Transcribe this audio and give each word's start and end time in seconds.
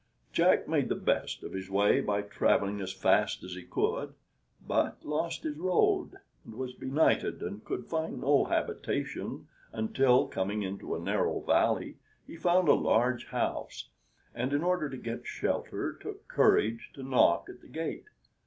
Jack 0.33 0.67
made 0.67 0.89
the 0.89 0.95
best 0.95 1.43
of 1.43 1.53
his 1.53 1.69
way 1.69 2.01
by 2.01 2.23
traveling 2.23 2.81
as 2.81 2.91
fast 2.91 3.43
as 3.43 3.53
he 3.53 3.61
could, 3.61 4.15
but 4.67 4.97
lost 5.05 5.43
his 5.43 5.57
road, 5.57 6.17
and 6.43 6.55
was 6.55 6.73
benighted, 6.73 7.43
and 7.43 7.63
could 7.63 7.85
find 7.85 8.19
no 8.21 8.45
habitation 8.45 9.47
until, 9.71 10.25
coming 10.25 10.63
into 10.63 10.95
a 10.95 10.99
narrow 10.99 11.41
valley, 11.41 11.97
he 12.25 12.35
found 12.35 12.67
a 12.67 12.73
large 12.73 13.27
house, 13.27 13.89
and 14.33 14.53
in 14.53 14.63
order 14.63 14.89
to 14.89 14.97
get 14.97 15.27
shelter 15.27 15.93
took 15.93 16.27
courage 16.27 16.89
to 16.95 17.03
knock 17.03 17.47
at 17.47 17.61
the 17.61 17.67
gate. 17.67 18.05